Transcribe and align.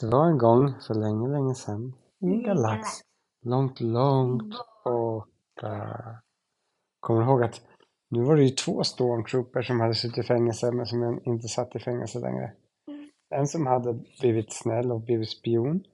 Det 0.00 0.06
var 0.06 0.26
en 0.26 0.38
gång 0.38 0.74
för 0.86 0.94
länge, 0.94 1.28
länge 1.28 1.54
sedan 1.54 1.92
i 2.20 2.26
en 2.26 2.42
galax 2.42 2.88
långt, 3.46 3.80
långt 3.80 4.54
borta. 4.84 5.96
Kommer 7.00 7.20
du 7.20 7.26
ihåg 7.26 7.42
att 7.42 7.60
nu 8.10 8.22
var 8.22 8.36
det 8.36 8.44
ju 8.44 8.50
två 8.50 8.84
stormtroopers 8.84 9.66
som 9.66 9.80
hade 9.80 9.94
suttit 9.94 10.18
i 10.18 10.22
fängelse 10.22 10.72
men 10.72 10.86
som 10.86 11.20
inte 11.24 11.48
satt 11.48 11.76
i 11.76 11.78
fängelse 11.78 12.18
längre. 12.18 12.52
En 13.30 13.46
som 13.46 13.66
hade 13.66 13.92
blivit 14.20 14.52
snäll 14.52 14.92
och 14.92 15.00
blivit 15.00 15.30
spion. 15.30 15.84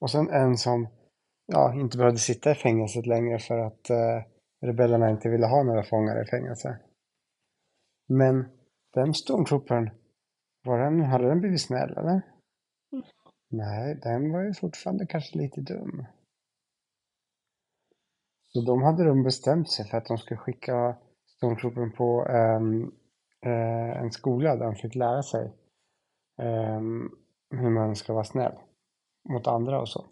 Och 0.00 0.10
sen 0.10 0.30
en 0.30 0.56
som 0.56 0.88
ja, 1.46 1.74
inte 1.74 1.98
behövde 1.98 2.18
sitta 2.18 2.50
i 2.50 2.54
fängelset 2.54 3.06
längre 3.06 3.38
för 3.38 3.58
att 3.58 3.90
eh, 3.90 4.22
rebellerna 4.66 5.10
inte 5.10 5.28
ville 5.28 5.46
ha 5.46 5.62
några 5.62 5.82
fångar 5.82 6.22
i 6.22 6.26
fängelse. 6.26 6.78
Men 8.08 8.48
den 8.94 9.14
stormtroopern, 9.14 9.90
var 10.64 10.78
den, 10.78 11.00
hade 11.00 11.28
den 11.28 11.40
blivit 11.40 11.60
snäll 11.60 11.90
eller? 11.90 12.22
Nej, 13.48 13.94
den 14.02 14.32
var 14.32 14.42
ju 14.42 14.54
fortfarande 14.54 15.06
kanske 15.06 15.38
lite 15.38 15.60
dum. 15.60 16.06
Så 18.48 18.60
de 18.60 18.82
hade 18.82 19.04
de 19.04 19.22
bestämt 19.22 19.70
sig 19.70 19.84
för 19.88 19.98
att 19.98 20.06
de 20.06 20.18
skulle 20.18 20.38
skicka 20.38 20.96
Stormtroopen 21.26 21.92
på 21.92 22.26
en, 22.28 22.92
en 24.02 24.10
skola 24.10 24.56
där 24.56 24.64
de 24.64 24.74
fick 24.74 24.94
lära 24.94 25.22
sig 25.22 25.52
um, 26.36 27.18
hur 27.50 27.70
man 27.70 27.96
ska 27.96 28.12
vara 28.12 28.24
snäll 28.24 28.58
mot 29.28 29.46
andra 29.46 29.80
och 29.80 29.88
så. 29.88 30.06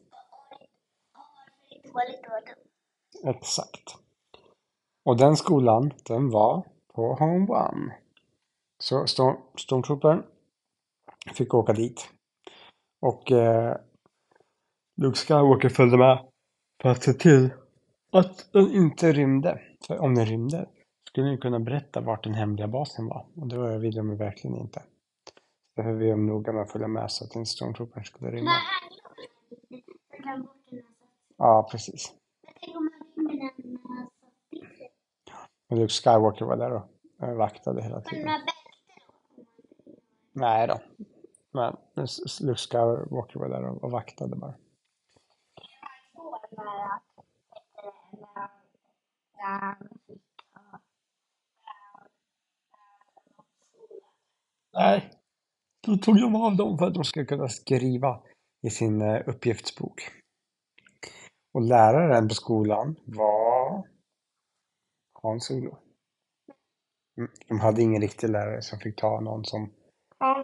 Exakt. 3.24 3.95
Och 5.04 5.16
den 5.16 5.37
skolan, 5.37 5.92
den 6.04 6.30
var 6.30 6.66
på 6.95 7.14
Home 7.14 7.46
One. 7.52 7.95
Så 8.78 9.06
Storm, 9.06 9.37
Stormtroopern 9.59 10.23
fick 11.34 11.54
åka 11.54 11.73
dit. 11.73 12.15
Och 13.00 13.32
eh, 13.32 13.77
Luke 14.96 15.16
Skywalker 15.16 15.68
följde 15.68 15.96
med 15.96 16.27
för 16.82 16.88
att 16.88 17.02
se 17.02 17.12
till 17.12 17.51
att 18.12 18.52
den 18.52 18.73
inte 18.73 19.12
rymde. 19.12 19.60
För 19.87 19.98
om 19.98 20.15
den 20.15 20.26
rymde 20.26 20.68
skulle 21.09 21.26
den 21.26 21.38
kunna 21.38 21.60
berätta 21.60 22.01
vart 22.01 22.24
den 22.24 22.35
hemliga 22.35 22.68
basen 22.68 23.07
var. 23.07 23.26
Och 23.37 23.46
det 23.48 23.79
vill 23.79 23.95
de 23.95 24.16
verkligen 24.16 24.57
inte. 24.57 24.82
Därför 25.76 25.93
var 25.93 25.98
vi 25.98 26.16
noga 26.16 26.52
med 26.52 26.62
att 26.62 26.73
följa 26.73 26.88
med 26.88 27.10
så 27.10 27.24
att 27.24 27.37
inte 27.37 27.51
Stormtroopern 27.51 28.04
skulle 28.04 28.30
rymma. 28.30 28.51
Ja, 31.37 31.68
precis. 31.70 32.13
Och 35.68 35.76
Luke 35.76 35.92
Skywalker 35.92 36.45
var 36.45 36.57
där 36.57 36.73
och 36.73 37.37
vaktade 37.37 37.82
hela 37.82 38.01
tiden. 38.01 38.29
Nej 40.32 40.66
då. 40.66 40.80
Men 41.57 41.76
Luke 42.40 42.59
Skywalker 42.59 43.38
var 43.40 43.49
där 43.49 43.65
och, 43.65 43.85
och 43.85 43.90
vaktade 43.90 44.37
bara. 44.37 44.54
Nej, 54.73 55.10
då 55.87 55.96
tog 55.96 56.21
de 56.21 56.37
av 56.37 56.57
dem 56.57 56.79
för 56.79 56.87
att 56.87 56.95
de 56.95 57.04
skulle 57.04 57.24
kunna 57.24 57.48
skriva 57.48 58.23
i 58.63 58.70
sin 58.70 59.02
eh, 59.02 59.23
uppgiftsbok. 59.26 60.10
Och 61.52 61.63
läraren 61.63 62.29
på 62.29 62.35
skolan 62.35 62.96
var 63.04 63.88
Hans 65.22 65.50
Ulo. 65.50 65.78
Mm. 67.19 67.31
De 67.48 67.60
hade 67.60 67.82
ingen 67.82 68.03
riktig 68.03 68.31
lärare 68.31 68.62
som 68.62 68.78
fick 68.78 68.97
ta 68.97 69.20
någon 69.20 69.44
som 69.44 69.72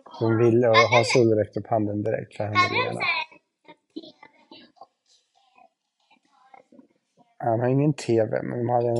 hon 0.05 0.39
ville 0.39 0.69
och 0.69 0.77
Hans 0.77 1.17
Olle 1.17 1.41
räckte 1.41 1.61
upp 1.61 1.67
handen 1.67 2.03
direkt 2.03 2.37
för 2.37 2.45
henne 2.45 2.56
Lena. 2.73 3.01
Han 7.39 7.61
har 7.61 7.69
ingen 7.69 7.92
TV, 7.92 8.42
men 8.42 8.59
de 8.59 8.69
hade 8.69 8.89
en... 8.89 8.97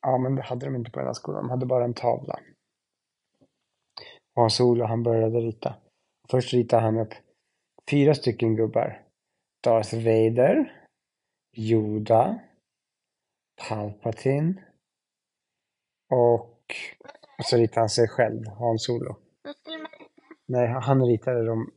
Ja, 0.00 0.18
men 0.18 0.34
det 0.34 0.42
hade 0.42 0.66
de 0.66 0.76
inte 0.76 0.90
på 0.90 0.98
den 0.98 1.06
här 1.06 1.14
skolan. 1.14 1.42
De 1.42 1.50
hade 1.50 1.66
bara 1.66 1.84
en 1.84 1.94
tavla. 1.94 2.40
Och 4.34 4.42
Hans 4.42 4.60
Olle, 4.60 4.84
han 4.84 5.02
började 5.02 5.40
rita. 5.40 5.74
Först 6.30 6.52
ritade 6.52 6.82
han 6.82 6.98
upp 6.98 7.14
fyra 7.90 8.14
stycken 8.14 8.56
gubbar. 8.56 9.02
Darth 9.64 9.94
Vader, 9.94 10.86
Yoda, 11.56 12.38
Palpatine 13.68 14.54
och 16.10 16.74
och 17.38 17.44
så 17.44 17.56
ritade 17.56 17.80
han 17.80 17.88
sig 17.88 18.08
själv, 18.08 18.46
Hans 18.46 18.84
Solo. 18.84 19.16
Nej, 20.46 20.68
han 20.68 21.06
ritade 21.06 21.46
dem. 21.46 21.70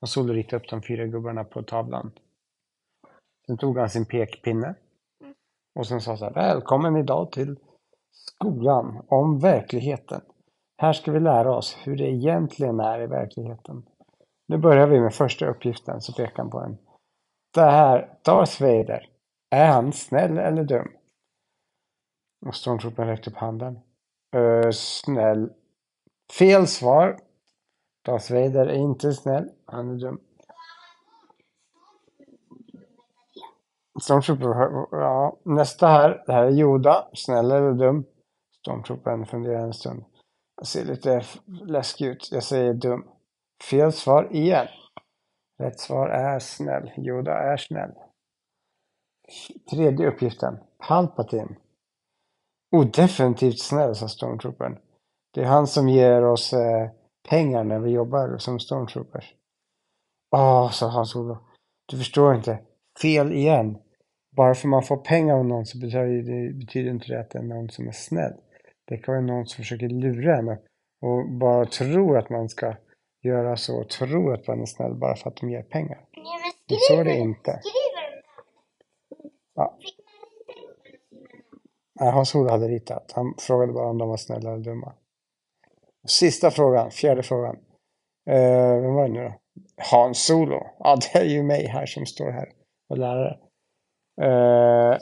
Hans 0.00 0.12
Solo 0.12 0.32
ritade 0.32 0.56
upp 0.56 0.70
de 0.70 0.82
fyra 0.82 1.06
gubbarna 1.06 1.44
på 1.44 1.62
tavlan. 1.62 2.12
Sen 3.46 3.58
tog 3.58 3.78
han 3.78 3.90
sin 3.90 4.06
pekpinne. 4.06 4.74
Och 5.74 5.86
sen 5.86 6.00
sa 6.00 6.16
så 6.16 6.24
här, 6.24 6.34
välkommen 6.34 6.96
idag 6.96 7.32
till 7.32 7.56
skolan 8.10 9.04
om 9.08 9.38
verkligheten. 9.38 10.20
Här 10.82 10.92
ska 10.92 11.12
vi 11.12 11.20
lära 11.20 11.56
oss 11.56 11.76
hur 11.84 11.96
det 11.96 12.10
egentligen 12.10 12.80
är 12.80 13.00
i 13.00 13.06
verkligheten. 13.06 13.82
Nu 14.48 14.58
börjar 14.58 14.86
vi 14.86 15.00
med 15.00 15.14
första 15.14 15.46
uppgiften, 15.46 16.00
så 16.00 16.12
pekar 16.12 16.36
han 16.36 16.50
på 16.50 16.60
den. 16.60 16.78
Det 17.54 17.60
här, 17.70 18.18
Darth 18.24 18.62
Vader, 18.62 19.08
är 19.50 19.66
han 19.66 19.92
snäll 19.92 20.38
eller 20.38 20.64
dum? 20.64 20.88
Och 22.46 22.54
Stormtroopern 22.54 23.08
räckte 23.08 23.30
upp 23.30 23.36
handen. 23.36 23.78
Uh, 24.36 24.70
snäll. 24.70 25.52
Fel 26.38 26.66
svar. 26.66 27.18
Darth 28.04 28.32
Vader 28.32 28.66
är 28.66 28.78
inte 28.78 29.12
snäll. 29.12 29.50
Han 29.66 29.90
är 29.90 29.94
dum. 29.94 30.20
Stormtrooper, 34.02 34.86
ja, 34.90 35.36
nästa 35.42 35.86
här. 35.86 36.22
Det 36.26 36.32
här 36.32 36.44
är 36.44 36.50
Yoda. 36.50 37.08
Snäll 37.14 37.50
eller 37.50 37.72
dum? 37.72 38.04
Stormtroopern 38.60 39.26
funderar 39.26 39.62
en 39.62 39.72
stund. 39.72 40.04
Jag 40.56 40.66
ser 40.66 40.84
lite 40.84 41.22
läskig 41.46 42.06
ut. 42.06 42.28
Jag 42.32 42.42
säger 42.42 42.74
dum. 42.74 43.04
Fel 43.70 43.92
svar 43.92 44.28
igen. 44.30 44.66
Rätt 45.58 45.80
svar 45.80 46.08
är 46.08 46.38
snäll. 46.38 46.90
Yoda 46.96 47.32
är 47.32 47.56
snäll. 47.56 47.92
Tredje 49.70 50.08
uppgiften. 50.08 50.58
Palpatine. 50.78 51.56
Oh, 52.72 52.86
definitivt 52.86 53.58
snäll, 53.58 53.94
sa 53.94 54.08
Stormtroopern. 54.08 54.78
Det 55.34 55.40
är 55.40 55.44
han 55.44 55.66
som 55.66 55.88
ger 55.88 56.24
oss 56.24 56.52
eh, 56.52 56.90
pengar 57.28 57.64
när 57.64 57.78
vi 57.78 57.90
jobbar 57.90 58.38
som 58.38 58.60
Stormtroopers. 58.60 59.34
Åh, 60.30 60.66
oh, 60.66 60.70
sa 60.70 60.88
Hans 60.88 61.16
Olof. 61.16 61.38
Du 61.86 61.98
förstår 61.98 62.34
inte. 62.34 62.58
Fel 63.02 63.32
igen. 63.32 63.78
Bara 64.36 64.54
för 64.54 64.68
man 64.68 64.82
får 64.82 64.96
pengar 64.96 65.34
av 65.34 65.44
någon 65.44 65.66
så 65.66 65.78
betyder 65.78 66.22
det, 66.22 66.54
betyder 66.54 66.90
inte 66.90 67.06
det 67.06 67.20
att 67.20 67.30
det 67.30 67.38
är 67.38 67.42
någon 67.42 67.70
som 67.70 67.88
är 67.88 67.92
snäll. 67.92 68.32
Det 68.84 68.98
kan 68.98 69.14
vara 69.14 69.26
någon 69.26 69.46
som 69.46 69.56
försöker 69.56 69.88
lura 69.88 70.38
en 70.38 70.48
och 71.00 71.30
bara 71.40 71.66
tror 71.66 72.18
att 72.18 72.30
man 72.30 72.48
ska 72.48 72.74
göra 73.22 73.56
så 73.56 73.80
och 73.80 73.88
tror 73.88 74.34
att 74.34 74.46
man 74.46 74.62
är 74.62 74.66
snäll 74.66 74.94
bara 74.94 75.16
för 75.16 75.30
att 75.30 75.36
de 75.36 75.50
ger 75.50 75.62
pengar. 75.62 76.04
Ja, 76.66 76.76
så 76.88 77.00
är 77.00 77.04
det 77.04 77.16
inte. 77.16 77.60
Ja. 79.54 79.78
Hans-Olof 82.10 82.50
hade 82.50 82.68
ritat. 82.68 83.12
Han 83.14 83.34
frågade 83.38 83.72
bara 83.72 83.90
om 83.90 83.98
de 83.98 84.08
var 84.08 84.16
snälla 84.16 84.50
eller 84.52 84.64
dumma. 84.64 84.92
Sista 86.06 86.50
frågan, 86.50 86.90
fjärde 86.90 87.22
frågan. 87.22 87.56
Eh, 88.30 88.80
vem 88.80 88.94
var 88.94 89.08
det 89.08 89.14
nu 89.14 89.24
då? 89.24 89.34
Hans 89.90 90.24
Solo. 90.26 90.66
Ja, 90.78 90.96
det 90.96 91.18
är 91.18 91.24
ju 91.24 91.42
mig 91.42 91.66
här 91.66 91.86
som 91.86 92.06
står 92.06 92.30
här 92.30 92.48
och 92.88 92.98
lärare. 92.98 93.38
Eh, 94.22 94.98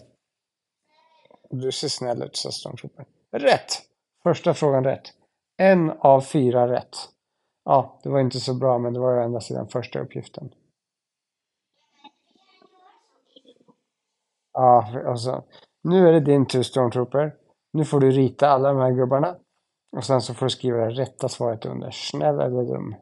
du 1.50 1.72
ser 1.72 1.88
snäll 1.88 2.22
ut, 2.22 2.36
sa 2.36 2.50
Stormtrooper. 2.50 3.06
Rätt! 3.32 3.82
Första 4.22 4.54
frågan 4.54 4.84
rätt. 4.84 5.12
En 5.56 5.90
av 5.90 6.20
fyra 6.20 6.72
rätt. 6.72 6.96
Ja, 7.64 8.00
det 8.02 8.08
var 8.08 8.20
inte 8.20 8.40
så 8.40 8.54
bra, 8.54 8.78
men 8.78 8.92
det 8.92 9.00
var 9.00 9.14
ju 9.14 9.22
ända 9.22 9.40
sedan 9.40 9.68
första 9.68 9.98
uppgiften. 9.98 10.54
Ja, 14.52 15.02
alltså. 15.06 15.44
Nu 15.82 16.08
är 16.08 16.12
det 16.12 16.20
din 16.20 16.46
tur 16.46 16.62
Stormtrooper. 16.62 17.34
Nu 17.72 17.84
får 17.84 18.00
du 18.00 18.10
rita 18.10 18.48
alla 18.48 18.72
de 18.72 18.78
här 18.78 18.92
gubbarna. 18.92 19.36
Och 19.96 20.04
sen 20.04 20.20
så 20.20 20.34
får 20.34 20.46
du 20.46 20.50
skriva 20.50 20.78
det 20.78 20.90
rätta 20.90 21.28
svaret 21.28 21.64
under. 21.64 21.90
Snäll 21.90 22.40
eller 22.40 22.64
dum. 22.64 22.94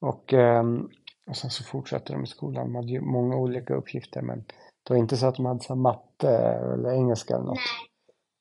Och, 0.00 0.32
um, 0.32 0.90
och 1.30 1.36
sen 1.36 1.50
så 1.50 1.64
fortsätter 1.64 2.14
de 2.14 2.24
i 2.24 2.26
skolan. 2.26 2.66
De 2.66 2.74
hade 2.74 2.88
ju 2.88 3.00
många 3.00 3.36
olika 3.36 3.74
uppgifter 3.74 4.22
men 4.22 4.44
det 4.82 4.94
var 4.94 4.96
inte 4.96 5.16
så 5.16 5.26
att 5.26 5.34
de 5.34 5.46
hade 5.46 5.60
så 5.60 5.74
matte 5.74 6.30
eller 6.74 6.92
engelska 6.92 7.34
eller 7.34 7.44
något. 7.44 7.58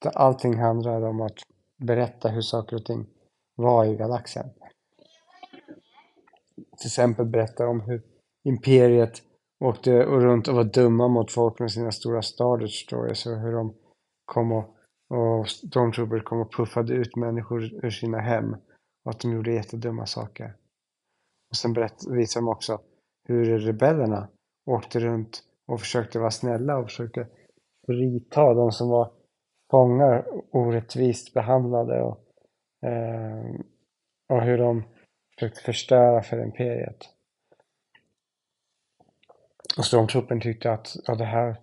Nej. 0.05 0.13
Allting 0.15 0.57
handlade 0.57 1.07
om 1.07 1.21
att 1.21 1.37
berätta 1.77 2.29
hur 2.29 2.41
saker 2.41 2.75
och 2.75 2.85
ting 2.85 3.05
var 3.55 3.85
i 3.85 3.95
galaxen. 3.95 4.49
Till 6.55 6.87
exempel 6.87 7.25
berätta 7.25 7.67
om 7.67 7.81
hur 7.81 8.01
imperiet 8.43 9.21
åkte 9.59 10.03
runt 10.03 10.47
och 10.47 10.55
var 10.55 10.63
dumma 10.63 11.07
mot 11.07 11.31
folk 11.31 11.59
med 11.59 11.71
sina 11.71 11.91
stora 11.91 12.21
Star 12.21 12.57
Destroyers 12.57 13.27
och 13.27 13.39
hur 13.39 13.51
de 13.51 13.73
kom 14.25 14.51
och, 14.51 14.75
och 15.09 15.49
Stormtroopers 15.49 16.23
kom 16.23 16.39
och 16.39 16.53
puffade 16.53 16.93
ut 16.93 17.15
människor 17.15 17.85
ur 17.85 17.89
sina 17.89 18.19
hem 18.19 18.55
och 19.05 19.11
att 19.11 19.19
de 19.19 19.31
gjorde 19.31 19.53
jättedumma 19.53 20.05
saker. 20.05 20.53
Och 21.49 21.55
sen 21.55 21.73
berätt, 21.73 22.07
visade 22.09 22.45
de 22.45 22.49
också 22.51 22.81
hur 23.27 23.59
rebellerna 23.59 24.27
åkte 24.65 24.99
runt 24.99 25.43
och 25.67 25.79
försökte 25.79 26.19
vara 26.19 26.31
snälla 26.31 26.77
och 26.77 26.85
försökte 26.85 27.27
frita 27.85 28.53
de 28.53 28.71
som 28.71 28.89
var 28.89 29.11
fångar 29.71 30.25
orättvist 30.51 31.33
behandlade 31.33 32.01
och, 32.01 32.19
eh, 32.87 33.61
och 34.29 34.41
hur 34.41 34.57
de 34.57 34.83
försökte 35.33 35.61
förstöra 35.61 36.21
för 36.21 36.43
imperiet. 36.43 37.16
Alltså, 39.67 39.79
och 39.79 39.85
stormtroopern 39.85 40.41
tyckte 40.41 40.71
att 40.71 40.95
ja, 41.05 41.15
det 41.15 41.25
här, 41.25 41.55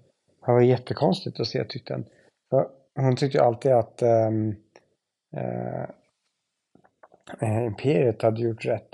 här 0.43 0.55
var 0.55 0.61
jättekonstigt 0.61 1.41
att 1.41 1.47
se 1.47 1.65
tyckte 1.65 1.93
han. 1.93 2.05
För 2.51 2.69
hon 2.97 3.17
tyckte 3.17 3.43
alltid 3.43 3.73
att 3.73 4.03
um, 4.03 4.57
uh, 7.43 7.67
imperiet 7.67 8.23
hade 8.23 8.41
gjort 8.41 8.65
rätt. 8.65 8.89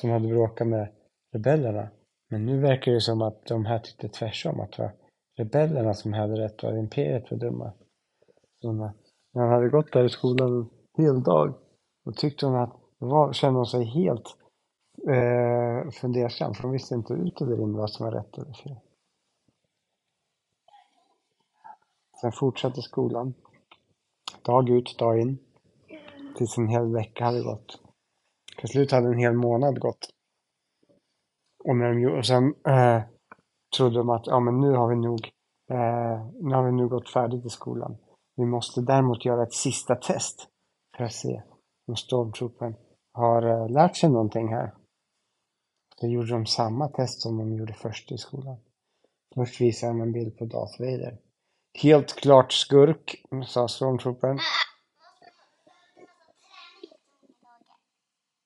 Som 0.00 0.10
hade 0.10 0.28
bråkat 0.28 0.66
med 0.66 0.88
rebellerna. 1.32 1.88
Men 2.30 2.46
nu 2.46 2.60
verkar 2.60 2.92
det 2.92 3.00
som 3.00 3.22
att 3.22 3.46
de 3.46 3.66
här 3.66 3.78
tyckte 3.78 4.08
tvärtom. 4.08 4.60
Att 4.60 4.72
det 4.72 4.82
var 4.82 4.92
rebellerna 5.38 5.94
som 5.94 6.12
hade 6.12 6.40
rätt 6.40 6.64
och 6.64 6.78
imperiet 6.78 7.30
var 7.30 7.38
dumma. 7.38 7.72
Så 8.60 8.72
när 8.72 8.92
han 9.34 9.48
hade 9.48 9.68
gått 9.68 9.92
där 9.92 10.04
i 10.04 10.08
skolan 10.08 10.70
en 10.98 11.04
hel 11.04 11.22
dag. 11.22 11.54
Då 12.04 12.12
tyckte 12.12 12.46
hon 12.46 12.56
att, 12.56 12.76
var, 12.98 13.32
kände 13.32 13.58
hon 13.58 13.66
sig 13.66 13.84
helt 13.84 14.36
eh, 15.08 15.90
fundersam. 15.90 16.54
För 16.54 16.62
de 16.62 16.72
visste 16.72 16.94
inte 16.94 17.12
ut 17.12 17.40
eller 17.40 17.60
in 17.60 17.76
vad 17.76 17.90
som 17.90 18.06
var 18.06 18.12
rätt 18.12 18.38
eller 18.38 18.52
fel. 18.52 18.76
Sen 22.20 22.32
fortsatte 22.32 22.82
skolan. 22.82 23.34
Dag 24.42 24.68
ut, 24.68 24.98
dag 24.98 25.20
in. 25.20 25.38
Tills 26.36 26.58
en 26.58 26.68
hel 26.68 26.92
vecka 26.92 27.24
hade 27.24 27.42
gått. 27.42 27.80
Till 28.58 28.68
slut 28.68 28.92
hade 28.92 29.08
en 29.08 29.18
hel 29.18 29.34
månad 29.34 29.80
gått. 29.80 30.08
Och, 31.64 31.76
när 31.76 31.94
de, 31.94 32.06
och 32.06 32.26
sen 32.26 32.54
eh, 32.66 33.02
trodde 33.76 33.98
de 33.98 34.10
att 34.10 34.26
ja, 34.26 34.40
men 34.40 34.60
nu 34.60 34.72
har 34.72 34.88
vi 34.88 34.96
nog 34.96 35.30
eh, 35.70 36.26
nu 36.40 36.54
har 36.54 36.64
vi 36.64 36.72
nog 36.72 36.90
gått 36.90 37.12
färdigt 37.12 37.46
i 37.46 37.48
skolan. 37.48 37.96
Vi 38.36 38.44
måste 38.44 38.80
däremot 38.80 39.24
göra 39.24 39.42
ett 39.42 39.54
sista 39.54 39.94
test 39.94 40.48
för 40.96 41.04
att 41.04 41.12
se 41.12 41.42
om 41.86 41.96
stormtroopern 41.96 42.74
har 43.12 43.42
eh, 43.42 43.68
lärt 43.68 43.96
sig 43.96 44.10
någonting 44.10 44.48
här. 44.48 44.74
Då 46.00 46.06
gjorde 46.06 46.32
de 46.32 46.46
samma 46.46 46.88
test 46.88 47.20
som 47.20 47.38
de 47.38 47.56
gjorde 47.56 47.72
först 47.72 48.12
i 48.12 48.18
skolan. 48.18 48.56
Först 49.34 49.60
visade 49.60 49.92
de 49.92 50.00
en 50.00 50.12
bild 50.12 50.38
på 50.38 50.44
Darth 50.44 50.80
Vader. 50.80 51.18
Helt 51.82 52.12
klart 52.12 52.52
skurk, 52.52 53.24
sa 53.46 53.68
stormtroopern. 53.68 54.38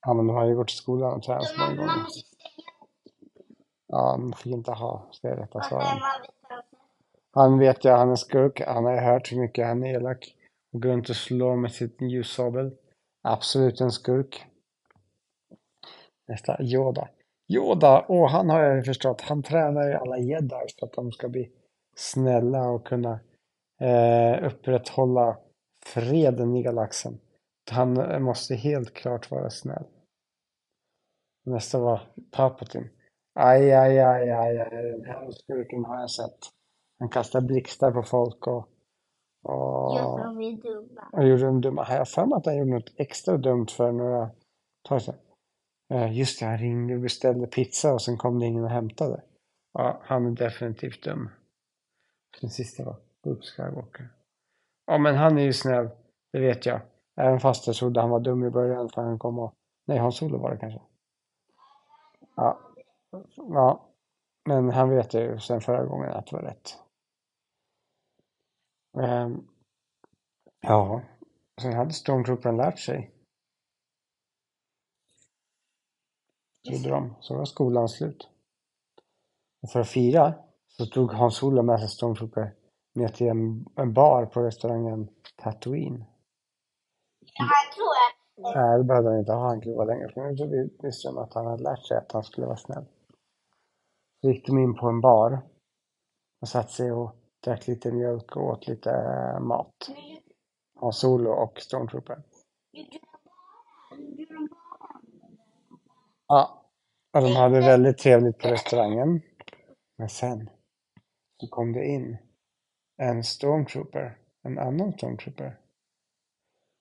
Ja, 0.07 0.15
men 0.15 0.27
de 0.27 0.37
har 0.37 0.47
ju 0.47 0.57
gått 0.57 0.71
i 0.71 0.75
skolan 0.75 1.13
och 1.13 1.23
tränat 1.23 1.45
så 1.45 1.61
många 1.61 1.75
gånger. 1.75 2.07
Ja, 3.87 4.17
man 4.17 4.33
fick 4.33 4.53
inte 4.53 4.73
ha, 4.73 5.11
det 5.23 5.29
är 5.29 5.37
rätta 5.37 5.63
svaret. 5.63 6.03
Han 7.33 7.59
vet 7.59 7.85
jag, 7.85 7.99
han 7.99 8.11
är 8.11 8.17
skurk. 8.17 8.61
Han 8.61 8.85
har 8.85 8.97
hört 8.97 9.33
hur 9.33 9.41
mycket 9.41 9.67
han 9.67 9.85
är 9.85 9.95
elak. 9.95 10.35
Och 10.73 10.83
går 10.83 10.91
runt 10.91 11.11
och 11.11 11.17
slår 11.17 11.57
med 11.57 11.73
sitt 11.73 12.01
ljussabel. 12.01 12.77
Absolut 13.23 13.81
en 13.81 13.91
skurk. 13.91 14.45
Nästa, 16.29 16.63
Yoda. 16.63 17.09
Yoda, 17.49 18.01
och 18.01 18.31
han 18.31 18.51
har 18.51 18.61
jag 18.61 18.85
förstått, 18.85 19.21
han 19.21 19.43
tränar 19.43 19.89
ju 19.89 19.95
alla 19.95 20.19
jedi 20.19 20.67
för 20.79 20.87
att 20.87 20.93
de 20.93 21.13
ska 21.13 21.29
bli 21.29 21.51
snälla 21.97 22.71
och 22.71 22.87
kunna 22.87 23.21
eh, 23.81 24.45
upprätthålla 24.45 25.39
freden 25.85 26.57
i 26.57 26.63
galaxen. 26.63 27.19
Han 27.71 28.23
måste 28.23 28.55
helt 28.55 28.95
klart 28.95 29.31
vara 29.31 29.51
snäll. 29.51 29.85
Nästa 31.45 31.79
var 31.79 32.01
Palpatine. 32.31 32.89
Aj, 33.35 33.73
aj, 33.73 33.99
aj, 33.99 34.31
aj, 34.31 34.59
aj, 34.61 34.71
den 34.71 35.05
här 35.05 35.31
skurken 35.31 35.85
har 35.85 36.01
jag 36.01 36.11
sett. 36.11 36.39
Han 36.99 37.09
kastar 37.09 37.41
blixtar 37.41 37.93
på 37.93 38.03
folk 38.03 38.47
och... 38.47 38.69
Och 39.45 39.99
Gjorde 39.99 40.23
de 40.25 40.41
är 40.41 40.63
dumma. 40.63 41.09
och 41.13 41.27
gjorde 41.29 41.43
dem 41.45 41.61
dumma. 41.61 41.85
Har 41.85 41.95
jag 41.97 42.09
för 42.09 42.27
mig 42.27 42.37
att 42.37 42.47
han 42.47 42.57
gjorde 42.57 42.71
något 42.71 42.93
extra 42.97 43.37
dumt 43.37 43.67
för 43.67 43.93
några 43.93 44.31
tag 44.89 45.03
sedan? 45.03 45.15
Eh, 45.93 46.19
just 46.19 46.41
det, 46.41 46.47
han 46.47 46.59
ringde 46.59 46.95
och 46.95 47.01
beställde 47.01 47.47
pizza 47.47 47.95
och 47.95 48.03
sen 48.03 48.17
kom 48.17 48.39
det 48.39 48.47
ingen 48.47 48.65
och 48.65 48.71
hämtade. 48.71 49.23
Ja, 49.73 50.01
han 50.05 50.27
är 50.27 50.31
definitivt 50.31 51.03
dum. 51.03 51.31
Den 52.41 52.51
sista 52.51 52.85
var 52.85 52.97
Luke 53.25 53.47
Skywalker. 53.47 54.09
Ja, 54.87 54.99
men 54.99 55.17
han 55.17 55.39
är 55.39 55.43
ju 55.43 55.53
snäll. 55.53 55.89
Det 56.33 56.41
vet 56.41 56.67
jag. 56.67 56.81
Även 57.17 57.41
fast 57.41 57.67
jag 57.67 57.77
trodde 57.77 58.01
han 58.01 58.11
var 58.11 58.21
dum 58.21 58.45
i 58.45 58.51
början 58.51 58.89
för 58.89 59.03
han 59.03 59.19
kom 59.19 59.39
och... 59.39 59.55
Nej, 59.87 59.99
Hans-Olof 59.99 60.43
var 60.43 60.51
det 60.51 60.57
kanske. 60.57 60.81
Ja. 62.37 62.59
Ja. 63.37 63.89
Men 64.45 64.71
han 64.71 64.91
vet 64.91 65.15
ju 65.15 65.39
sen 65.39 65.61
förra 65.61 65.85
gången 65.85 66.11
att 66.11 66.27
det 66.27 66.37
var 66.37 66.43
rätt. 66.43 66.79
Um, 68.97 69.49
ja. 70.61 71.03
Sen 71.63 71.73
hade 71.73 71.93
Stormtroopern 71.93 72.57
lärt 72.57 72.79
sig. 72.79 73.11
Trodde 76.69 76.89
de. 76.91 77.15
Så 77.21 77.37
var 77.37 77.45
skolan 77.45 77.89
slut. 77.89 78.29
Och 79.63 79.71
för 79.71 79.81
att 79.81 79.89
fira 79.89 80.35
så 80.69 80.87
tog 80.87 81.13
Hans 81.13 81.37
Solo 81.37 81.63
med 81.63 81.81
sig 81.81 81.89
Stormtrooper 81.89 82.55
ner 82.95 83.09
till 83.09 83.27
en, 83.29 83.67
en 83.77 83.93
bar 83.93 84.27
på 84.27 84.41
restaurangen 84.43 85.09
Tatooine. 85.37 86.05
Han 87.39 87.49
tror 87.75 87.91
att 87.93 88.57
Nej, 88.57 88.79
det 88.79 88.85
behövde 88.85 89.11
han 89.11 89.19
inte 89.19 89.33
ha. 89.33 89.61
Kunde 89.61 89.77
vara 89.77 89.87
längre. 89.87 90.13
För 90.13 90.21
nu 90.21 90.47
vi- 90.47 90.77
visste 90.87 91.09
de 91.09 91.19
att 91.19 91.35
han 91.35 91.47
hade 91.47 91.63
lärt 91.63 91.87
sig 91.87 91.97
att 91.97 92.13
han 92.13 92.25
skulle 92.25 92.47
vara 92.47 92.57
snäll. 92.57 92.85
Så 94.21 94.31
gick 94.31 94.47
de 94.47 94.59
in 94.59 94.75
på 94.75 94.87
en 94.89 95.01
bar 95.01 95.41
och 96.41 96.49
satt 96.49 96.71
sig 96.71 96.93
och 96.93 97.17
drack 97.45 97.67
lite 97.67 97.93
mjölk 97.93 98.37
och 98.37 98.45
åt 98.47 98.67
lite 98.69 98.91
eh, 98.91 99.41
mat. 99.41 99.75
Hans 100.81 100.99
Solo 100.99 101.31
och 101.31 101.61
Stormtrooper. 101.61 102.23
Ja, 106.33 106.65
och 107.13 107.23
de 107.23 107.37
hade 107.37 107.61
väldigt 107.61 107.99
trevligt 107.99 108.39
på 108.39 108.49
restaurangen. 108.49 109.21
Men 109.99 110.09
sen 110.09 110.51
så 111.41 111.47
kom 111.49 111.73
det 111.73 111.85
in 111.85 112.17
en 112.97 113.25
stormtrooper, 113.25 114.19
en 114.43 114.59
annan 114.59 114.93
stormtrooper. 114.93 115.59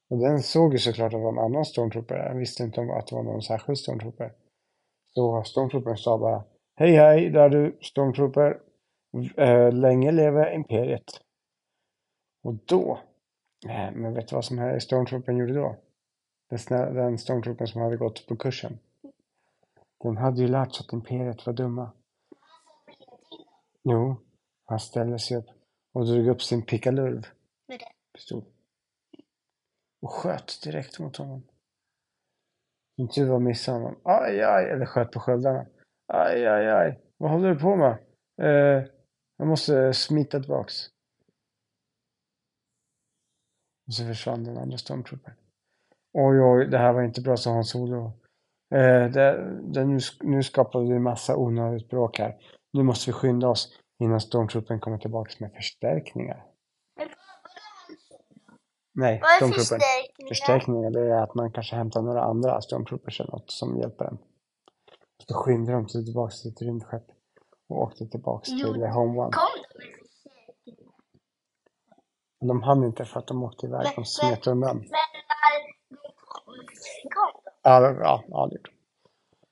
Och 0.10 0.18
den 0.18 0.44
såg 0.44 0.74
ju 0.74 0.80
såklart 0.80 1.06
att 1.06 1.20
det 1.20 1.24
var 1.24 1.32
en 1.32 1.40
annan 1.40 1.66
stormtrooper. 1.66 2.16
Jag 2.16 2.36
visste 2.36 2.64
inte 2.64 2.82
om 2.82 2.90
att 2.90 3.08
det 3.08 3.16
var 3.16 3.24
någon 3.24 3.42
särskild 3.42 3.78
stormtrooper. 3.78 4.34
Så 5.14 5.44
stormtroopern 5.44 5.98
sa 5.98 6.18
bara 6.18 6.44
Hej 6.76 6.92
hej, 6.92 7.30
där 7.30 7.42
är 7.42 7.50
du 7.50 7.78
stormtrooper. 7.82 8.60
Eh, 9.38 9.72
länge 9.72 10.12
leve 10.12 10.56
imperiet. 10.56 11.22
Och 12.44 12.54
då, 12.66 13.00
eh, 13.70 13.92
men 13.92 14.14
vet 14.14 14.28
du 14.28 14.36
vad 14.36 14.46
som 14.46 14.80
stormtroopern 14.82 15.38
gjorde 15.38 15.54
då? 15.54 15.76
Den, 16.50 16.96
den 16.96 17.18
stormtroopern 17.18 17.68
som 17.68 17.82
hade 17.82 17.98
gått 17.98 18.28
på 18.28 18.36
kursen. 18.36 18.80
Den 20.04 20.18
hade 20.18 20.42
ju 20.42 20.48
lärt 20.48 20.76
sig 20.76 20.86
att 20.86 20.94
imperiet 20.94 21.46
var 21.46 21.54
dumma. 21.54 21.92
Jo, 23.84 24.16
han 24.66 24.80
ställde 24.80 25.20
sig 25.20 25.38
upp 25.38 25.48
och 25.94 26.06
drog 26.06 26.28
upp 26.28 26.42
sin 26.42 26.66
pickalurv. 26.66 27.28
Med 27.68 27.80
det. 27.80 27.92
Pistol. 28.14 28.44
Och 30.02 30.12
sköt 30.12 30.62
direkt 30.64 31.00
mot 31.00 31.18
honom. 31.18 31.44
Som 32.96 33.08
tur 33.08 33.30
var 33.30 33.40
missade 33.40 33.78
honom. 33.78 34.02
Aj, 34.04 34.42
aj, 34.42 34.70
eller 34.70 34.86
sköt 34.86 35.12
på 35.12 35.20
sköldarna. 35.20 35.66
Aj, 36.08 36.48
aj, 36.48 36.68
aj. 36.68 37.00
Vad 37.18 37.32
håller 37.32 37.50
du 37.50 37.60
på 37.60 37.76
med? 37.76 37.98
Eh, 38.42 38.86
jag 39.38 39.48
måste 39.48 39.94
smita 39.94 40.40
tillbaks. 40.40 40.74
Och 43.88 43.94
så 43.94 44.06
försvann 44.06 44.44
den 44.44 44.58
andra 44.58 44.78
stormtroopern. 44.78 45.36
Oj, 46.14 46.42
oj, 46.42 46.68
det 46.68 46.78
här 46.78 46.94
var 46.94 47.04
inte 47.04 47.22
bra, 47.22 47.38
sa 47.38 47.52
Hans 47.52 47.70
Solo. 47.70 48.21
Eh, 48.72 49.12
det, 49.12 49.60
det, 49.74 49.86
nu, 49.86 50.00
nu 50.22 50.44
skapade 50.44 50.94
vi 50.94 51.00
massa 51.00 51.38
onödigt 51.38 51.90
bråk 51.90 52.20
här. 52.20 52.36
Nu 52.74 52.84
måste 52.84 53.10
vi 53.10 53.14
skynda 53.14 53.48
oss 53.50 53.74
innan 54.04 54.22
stormtroopern 54.22 54.80
kommer 54.80 54.98
tillbaks 54.98 55.40
med 55.40 55.52
förstärkningar. 55.54 56.46
Nej, 58.94 59.20
Vad 59.22 59.30
är 59.32 59.36
stormtroopern. 59.36 59.60
förstärkningar? 59.60 60.28
Förstärkningar, 60.30 60.90
det 60.92 61.00
är 61.16 61.24
att 61.24 61.36
man 61.36 61.52
kanske 61.52 61.76
hämtar 61.76 62.02
några 62.02 62.24
andra 62.24 62.62
stormtroopers 62.62 63.20
eller 63.22 63.32
något 63.32 63.52
som 63.52 63.78
hjälper 63.78 64.06
en. 64.06 64.18
Så 65.28 65.34
skyndade 65.34 65.78
de 65.78 65.90
sig 65.90 66.06
tillbaka 66.06 66.32
till 66.42 66.52
ett 66.52 66.62
rymdskepp 66.62 67.06
och 67.70 67.78
åkte 67.82 68.08
tillbaks 68.08 68.50
Jo. 68.52 68.74
till 68.74 68.84
Home 68.84 69.20
One. 69.20 69.32
Kom 69.32 69.44
de 69.74 69.78
med 69.78 69.98
förstärkningar? 69.98 70.92
De 72.48 72.64
hann 72.64 72.84
inte 72.84 73.06
för 73.06 73.20
att 73.20 73.28
de 73.28 73.44
åkte 73.44 73.66
iväg. 73.68 73.88
De 73.96 74.06
smet 74.06 74.48
undan. 74.48 74.78
Men 74.78 74.86
Ja, 77.64 77.80
det- 77.80 78.00
ja, 78.00 78.24
ja, 78.28 78.48
det 78.48 78.56
gjorde. 78.56 78.70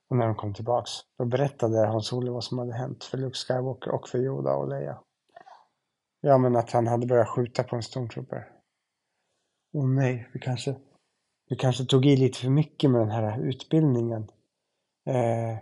Och 0.09 0.17
när 0.17 0.25
de 0.25 0.35
kom 0.35 0.53
tillbaks, 0.53 0.91
då 1.17 1.25
berättade 1.25 1.87
Hans 1.87 2.07
Solo 2.07 2.33
vad 2.33 2.43
som 2.43 2.59
hade 2.59 2.73
hänt 2.73 3.03
för 3.03 3.17
Luke 3.17 3.35
Skywalker 3.37 3.91
och 3.91 4.09
för 4.09 4.17
Yoda 4.19 4.53
och 4.55 4.67
Leia. 4.69 4.99
Ja, 6.21 6.37
men 6.37 6.55
att 6.55 6.71
han 6.71 6.87
hade 6.87 7.07
börjat 7.07 7.29
skjuta 7.29 7.63
på 7.63 7.75
en 7.75 7.83
stormtrooper. 7.83 8.51
Åh 9.73 9.87
nej, 9.87 10.29
vi 10.33 10.39
kanske, 10.39 10.75
Vi 11.49 11.55
kanske 11.55 11.85
tog 11.85 12.05
i 12.05 12.15
lite 12.17 12.39
för 12.39 12.49
mycket 12.49 12.91
med 12.91 13.01
den 13.01 13.09
här 13.11 13.39
utbildningen. 13.41 14.27
Eh, 15.09 15.57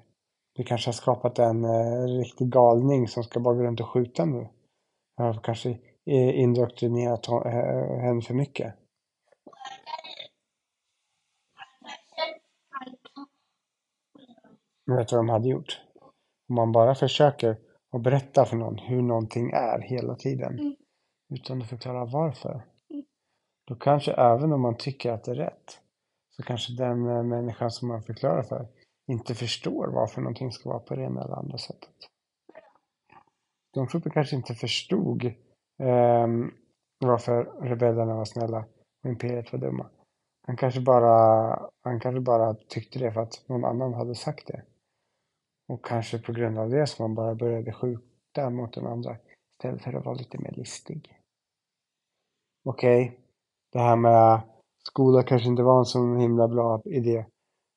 vi 0.57 0.63
kanske 0.63 0.87
har 0.87 0.93
skapat 0.93 1.39
en 1.39 1.65
eh, 1.65 2.03
riktig 2.03 2.49
galning 2.49 3.07
som 3.07 3.23
ska 3.23 3.39
bara 3.39 3.55
gå 3.55 3.63
runt 3.63 3.79
och 3.79 3.89
skjuta 3.89 4.25
nu. 4.25 4.47
Jag 5.17 5.23
har 5.25 5.33
kanske 5.43 5.77
indoktrinerat 6.05 7.27
eh, 7.27 7.99
henne 7.99 8.21
för 8.21 8.33
mycket. 8.33 8.73
Men 14.87 14.97
vet 14.97 15.07
du 15.07 15.15
vad 15.15 15.25
de 15.25 15.29
hade 15.29 15.49
gjort? 15.49 15.81
Om 16.49 16.55
man 16.55 16.71
bara 16.71 16.95
försöker 16.95 17.57
att 17.91 18.01
berätta 18.01 18.45
för 18.45 18.55
någon 18.55 18.77
hur 18.77 19.01
någonting 19.01 19.51
är 19.51 19.79
hela 19.79 20.15
tiden. 20.15 20.59
Mm. 20.59 20.75
Utan 21.33 21.61
att 21.61 21.69
förklara 21.69 22.05
varför. 22.05 22.61
Då 23.67 23.75
kanske 23.75 24.13
även 24.13 24.53
om 24.53 24.61
man 24.61 24.77
tycker 24.77 25.11
att 25.11 25.23
det 25.23 25.31
är 25.31 25.35
rätt. 25.35 25.81
Så 26.35 26.43
kanske 26.43 26.73
den 26.73 27.07
eh, 27.07 27.23
människan 27.23 27.71
som 27.71 27.87
man 27.87 28.03
förklarar 28.03 28.43
för 28.43 28.67
inte 29.07 29.35
förstår 29.35 29.87
varför 29.87 30.21
någonting 30.21 30.51
ska 30.51 30.69
vara 30.69 30.79
på 30.79 30.95
det 30.95 31.03
ena 31.03 31.23
eller 31.23 31.35
andra 31.35 31.57
sättet. 31.57 31.95
Stormtrooper 33.69 34.09
kanske 34.09 34.35
inte 34.35 34.53
förstod 34.53 35.33
ehm, 35.79 36.51
varför 36.99 37.43
rebellerna 37.61 38.15
var 38.15 38.25
snälla 38.25 38.65
och 39.03 39.09
imperiet 39.09 39.51
var 39.53 39.59
dumma. 39.59 39.89
Han 40.47 40.57
kanske, 40.57 40.81
bara, 40.81 41.69
han 41.83 41.99
kanske 41.99 42.19
bara 42.19 42.53
tyckte 42.53 42.99
det 42.99 43.11
för 43.11 43.21
att 43.21 43.43
någon 43.47 43.65
annan 43.65 43.93
hade 43.93 44.15
sagt 44.15 44.47
det. 44.47 44.63
Och 45.67 45.85
kanske 45.85 46.19
på 46.19 46.31
grund 46.31 46.57
av 46.57 46.69
det 46.69 46.87
som 46.87 47.03
man 47.03 47.15
bara 47.15 47.35
började 47.35 47.73
skjuta 47.73 48.49
mot 48.49 48.73
den 48.73 48.87
andra 48.87 49.17
istället 49.51 49.83
för 49.83 49.93
att 49.93 50.05
vara 50.05 50.15
lite 50.15 50.37
mer 50.37 50.51
listig. 50.51 51.17
Okej, 52.65 53.19
det 53.71 53.79
här 53.79 53.95
med 53.95 54.33
äh, 54.33 54.43
skola 54.87 55.23
kanske 55.23 55.49
inte 55.49 55.63
var 55.63 55.79
en 55.79 55.85
så 55.85 56.15
himla 56.15 56.47
bra 56.47 56.81
idé. 56.85 57.25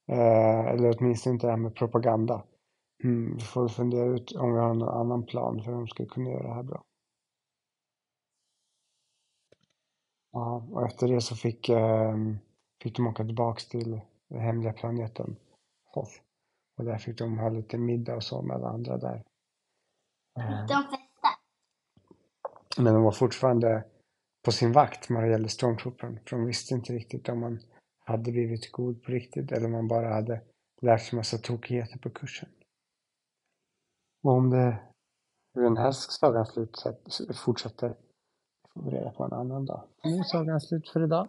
Eh, 0.09 0.67
eller 0.67 0.97
åtminstone 0.99 1.35
inte 1.35 1.47
det 1.47 1.51
här 1.51 1.57
med 1.59 1.75
propaganda. 1.75 2.45
Mm, 3.05 3.37
vi 3.37 3.41
får 3.41 3.69
fundera 3.69 4.05
ut 4.05 4.33
om 4.33 4.53
vi 4.53 4.61
har 4.61 4.75
någon 4.75 4.89
annan 4.89 5.27
plan 5.27 5.63
för 5.63 5.73
hur 5.73 5.79
de 5.79 5.89
ska 5.89 6.07
kunna 6.07 6.31
göra 6.31 6.43
det 6.43 6.55
här 6.55 6.63
bra. 6.63 6.83
Ja, 10.33 10.67
och 10.71 10.87
efter 10.87 11.09
det 11.09 11.21
så 11.21 11.37
fick, 11.37 11.69
eh, 11.69 12.17
fick 12.83 12.97
de 12.97 13.07
åka 13.07 13.25
tillbaks 13.25 13.69
till 13.69 14.01
den 14.29 14.41
hemliga 14.41 14.73
planeten 14.73 15.37
Hoth. 15.95 16.30
Och 16.81 16.87
där 16.87 16.99
fick 16.99 17.19
de 17.19 17.39
ha 17.39 17.49
lite 17.49 17.79
middag 17.79 18.17
och 18.17 18.25
så 18.25 18.43
med 18.43 18.57
alla 18.57 18.69
andra 18.69 18.99
där. 18.99 19.23
Eh, 20.39 20.67
De 20.67 20.83
festar. 20.83 21.35
Men 22.79 22.95
de 22.95 23.03
var 23.03 23.13
fortfarande 23.13 23.85
på 24.45 24.53
sin 24.53 24.73
vakt 24.73 25.09
när 25.11 25.23
det 25.23 25.31
gällde 25.31 25.49
Stormtroopern. 25.49 26.19
För 26.27 26.37
de 26.37 26.47
visste 26.47 26.75
inte 26.75 26.93
riktigt 26.93 27.29
om 27.29 27.41
man 27.41 27.61
hade 28.05 28.33
blivit 28.33 28.73
god 28.73 29.03
på 29.03 29.13
riktigt 29.13 29.53
eller 29.53 29.67
om 29.67 29.73
man 29.73 29.89
bara 29.89 30.15
hade 30.15 30.41
lärt 30.83 31.03
sig 31.03 31.17
massa 31.17 31.39
tokigheter 31.39 31.99
på 31.99 32.11
kursen. 32.11 32.49
Och 34.23 34.33
om 34.33 34.51
det 34.51 34.83
hur 35.55 35.63
den 35.63 35.77
här 35.77 35.93
sagan 35.93 36.47
fortsätter 37.45 37.97
får 38.75 38.83
vi 38.83 38.91
reda 38.91 39.11
på 39.11 39.25
en 39.25 39.33
annan 39.33 39.65
dag. 39.65 39.89
Nu 40.05 40.19
är 40.19 40.23
sagan 40.23 40.61
slut 40.61 40.89
för 40.89 41.05
idag. 41.05 41.29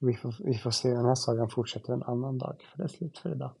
Vi 0.00 0.14
får, 0.14 0.34
vi 0.44 0.54
får 0.54 0.70
se 0.70 0.88
hur 0.88 0.96
den 0.96 1.06
här 1.06 1.14
sagan 1.14 1.50
fortsätter 1.50 1.92
en 1.92 2.02
annan 2.02 2.38
dag, 2.38 2.56
för 2.70 2.78
det 2.78 2.84
är 2.84 2.88
slut 2.88 3.18
för 3.18 3.32
idag. 3.32 3.54